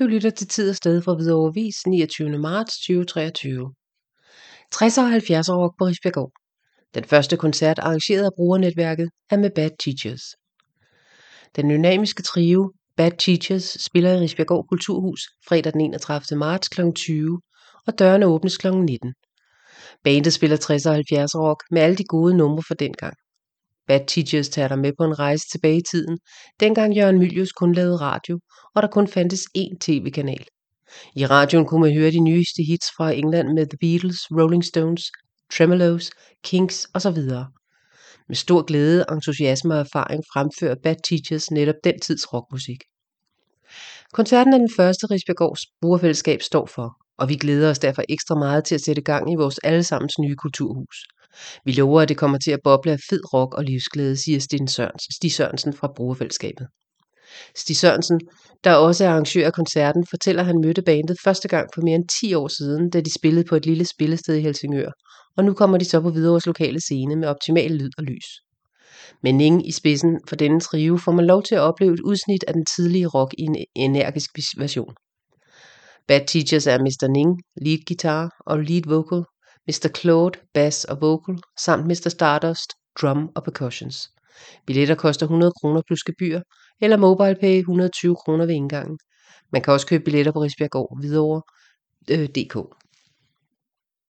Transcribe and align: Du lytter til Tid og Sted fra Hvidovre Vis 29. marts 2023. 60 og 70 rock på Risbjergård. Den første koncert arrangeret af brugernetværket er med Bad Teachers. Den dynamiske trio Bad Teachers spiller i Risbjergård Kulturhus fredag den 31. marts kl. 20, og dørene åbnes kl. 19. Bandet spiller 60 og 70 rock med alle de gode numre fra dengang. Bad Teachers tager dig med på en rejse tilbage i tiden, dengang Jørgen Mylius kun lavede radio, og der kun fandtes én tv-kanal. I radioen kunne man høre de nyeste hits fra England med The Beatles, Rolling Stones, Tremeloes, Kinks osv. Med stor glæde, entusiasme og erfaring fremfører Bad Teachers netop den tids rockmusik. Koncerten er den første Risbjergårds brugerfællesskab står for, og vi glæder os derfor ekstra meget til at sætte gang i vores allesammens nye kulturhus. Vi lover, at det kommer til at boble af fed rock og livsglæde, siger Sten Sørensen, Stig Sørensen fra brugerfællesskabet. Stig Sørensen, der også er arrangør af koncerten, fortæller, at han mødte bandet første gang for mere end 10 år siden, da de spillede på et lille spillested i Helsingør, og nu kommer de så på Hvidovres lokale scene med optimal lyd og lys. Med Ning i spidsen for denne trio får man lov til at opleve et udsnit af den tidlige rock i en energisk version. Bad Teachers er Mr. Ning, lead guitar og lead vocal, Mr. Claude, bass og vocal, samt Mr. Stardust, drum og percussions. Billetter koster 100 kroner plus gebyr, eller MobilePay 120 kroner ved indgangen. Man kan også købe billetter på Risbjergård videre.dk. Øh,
Du 0.00 0.06
lytter 0.06 0.30
til 0.30 0.48
Tid 0.48 0.70
og 0.70 0.76
Sted 0.76 1.02
fra 1.02 1.14
Hvidovre 1.14 1.54
Vis 1.54 1.86
29. 1.86 2.38
marts 2.38 2.76
2023. 2.76 3.74
60 4.72 4.98
og 4.98 5.10
70 5.10 5.50
rock 5.50 5.78
på 5.78 5.84
Risbjergård. 5.84 6.32
Den 6.94 7.04
første 7.04 7.36
koncert 7.36 7.78
arrangeret 7.78 8.24
af 8.24 8.30
brugernetværket 8.36 9.10
er 9.30 9.36
med 9.36 9.50
Bad 9.50 9.70
Teachers. 9.84 10.22
Den 11.56 11.70
dynamiske 11.70 12.22
trio 12.22 12.72
Bad 12.96 13.10
Teachers 13.18 13.76
spiller 13.84 14.12
i 14.12 14.16
Risbjergård 14.16 14.66
Kulturhus 14.68 15.20
fredag 15.48 15.72
den 15.72 15.80
31. 15.80 16.38
marts 16.38 16.68
kl. 16.68 16.80
20, 16.94 17.40
og 17.86 17.98
dørene 17.98 18.26
åbnes 18.26 18.56
kl. 18.56 18.68
19. 18.68 19.14
Bandet 20.04 20.32
spiller 20.32 20.56
60 20.56 20.86
og 20.86 20.94
70 20.94 21.34
rock 21.34 21.62
med 21.70 21.82
alle 21.82 21.96
de 21.96 22.04
gode 22.04 22.36
numre 22.36 22.62
fra 22.62 22.74
dengang. 22.74 23.14
Bad 23.90 24.06
Teachers 24.06 24.48
tager 24.48 24.68
dig 24.68 24.78
med 24.78 24.92
på 24.98 25.04
en 25.04 25.18
rejse 25.18 25.44
tilbage 25.52 25.76
i 25.76 25.82
tiden, 25.90 26.18
dengang 26.60 26.96
Jørgen 26.96 27.18
Mylius 27.18 27.52
kun 27.52 27.72
lavede 27.72 27.96
radio, 27.96 28.40
og 28.74 28.82
der 28.82 28.88
kun 28.88 29.08
fandtes 29.08 29.40
én 29.58 29.76
tv-kanal. 29.80 30.44
I 31.16 31.26
radioen 31.26 31.66
kunne 31.66 31.80
man 31.80 31.94
høre 31.98 32.10
de 32.10 32.20
nyeste 32.20 32.62
hits 32.62 32.86
fra 32.96 33.10
England 33.10 33.48
med 33.48 33.66
The 33.66 33.78
Beatles, 33.80 34.18
Rolling 34.30 34.64
Stones, 34.64 35.04
Tremeloes, 35.52 36.10
Kinks 36.44 36.88
osv. 36.94 37.18
Med 38.28 38.36
stor 38.36 38.62
glæde, 38.62 39.04
entusiasme 39.12 39.74
og 39.74 39.80
erfaring 39.80 40.22
fremfører 40.32 40.74
Bad 40.82 40.96
Teachers 41.08 41.50
netop 41.50 41.80
den 41.84 42.00
tids 42.00 42.32
rockmusik. 42.32 42.80
Koncerten 44.12 44.52
er 44.52 44.58
den 44.58 44.70
første 44.76 45.06
Risbjergårds 45.06 45.60
brugerfællesskab 45.80 46.42
står 46.42 46.66
for, 46.66 46.96
og 47.18 47.28
vi 47.28 47.36
glæder 47.36 47.70
os 47.70 47.78
derfor 47.78 48.02
ekstra 48.08 48.34
meget 48.34 48.64
til 48.64 48.74
at 48.74 48.80
sætte 48.80 49.02
gang 49.02 49.32
i 49.32 49.36
vores 49.36 49.58
allesammens 49.58 50.18
nye 50.18 50.36
kulturhus. 50.36 50.96
Vi 51.64 51.72
lover, 51.72 52.00
at 52.00 52.08
det 52.08 52.16
kommer 52.16 52.38
til 52.38 52.50
at 52.50 52.60
boble 52.64 52.92
af 52.92 52.98
fed 53.10 53.34
rock 53.34 53.54
og 53.54 53.64
livsglæde, 53.64 54.16
siger 54.16 54.40
Sten 54.40 54.68
Sørensen, 54.68 55.12
Stig 55.12 55.32
Sørensen 55.32 55.72
fra 55.72 55.92
brugerfællesskabet. 55.96 56.66
Stig 57.56 57.76
Sørensen, 57.76 58.20
der 58.64 58.74
også 58.74 59.04
er 59.04 59.08
arrangør 59.10 59.46
af 59.46 59.52
koncerten, 59.52 60.06
fortæller, 60.10 60.42
at 60.42 60.46
han 60.46 60.60
mødte 60.64 60.82
bandet 60.82 61.16
første 61.24 61.48
gang 61.48 61.68
for 61.74 61.82
mere 61.82 61.94
end 61.94 62.08
10 62.20 62.34
år 62.34 62.48
siden, 62.48 62.90
da 62.90 63.00
de 63.00 63.14
spillede 63.14 63.44
på 63.44 63.56
et 63.56 63.66
lille 63.66 63.84
spillested 63.84 64.34
i 64.34 64.40
Helsingør, 64.40 64.90
og 65.36 65.44
nu 65.44 65.54
kommer 65.54 65.78
de 65.78 65.84
så 65.84 66.00
på 66.00 66.10
Hvidovres 66.10 66.46
lokale 66.46 66.80
scene 66.80 67.16
med 67.16 67.28
optimal 67.28 67.70
lyd 67.70 67.90
og 67.98 68.04
lys. 68.04 68.26
Med 69.22 69.32
Ning 69.32 69.68
i 69.68 69.72
spidsen 69.72 70.20
for 70.28 70.36
denne 70.36 70.60
trio 70.60 70.96
får 70.96 71.12
man 71.12 71.26
lov 71.26 71.42
til 71.42 71.54
at 71.54 71.60
opleve 71.60 71.94
et 71.94 72.00
udsnit 72.00 72.44
af 72.48 72.54
den 72.54 72.66
tidlige 72.76 73.06
rock 73.06 73.34
i 73.38 73.42
en 73.42 73.56
energisk 73.74 74.30
version. 74.58 74.94
Bad 76.08 76.20
Teachers 76.26 76.66
er 76.66 76.78
Mr. 76.78 77.08
Ning, 77.08 77.42
lead 77.62 77.78
guitar 77.86 78.30
og 78.46 78.58
lead 78.58 78.82
vocal, 78.86 79.24
Mr. 79.70 79.88
Claude, 80.00 80.38
bass 80.54 80.84
og 80.84 81.00
vocal, 81.00 81.38
samt 81.58 81.86
Mr. 81.86 82.08
Stardust, 82.08 82.72
drum 83.00 83.30
og 83.36 83.44
percussions. 83.44 84.10
Billetter 84.66 84.94
koster 84.94 85.26
100 85.26 85.52
kroner 85.60 85.82
plus 85.86 86.02
gebyr, 86.04 86.40
eller 86.80 86.96
MobilePay 86.96 87.58
120 87.58 88.16
kroner 88.16 88.46
ved 88.46 88.54
indgangen. 88.54 88.98
Man 89.52 89.62
kan 89.62 89.72
også 89.72 89.86
købe 89.86 90.04
billetter 90.04 90.32
på 90.32 90.42
Risbjergård 90.42 90.98
videre.dk. 91.02 92.56
Øh, 92.56 92.79